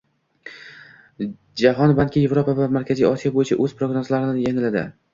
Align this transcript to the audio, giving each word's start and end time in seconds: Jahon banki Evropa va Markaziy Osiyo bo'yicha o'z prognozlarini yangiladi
Jahon 1.63 1.95
banki 2.01 2.25
Evropa 2.31 2.57
va 2.63 2.71
Markaziy 2.81 3.11
Osiyo 3.13 3.37
bo'yicha 3.39 3.63
o'z 3.67 3.81
prognozlarini 3.83 4.47
yangiladi 4.51 4.89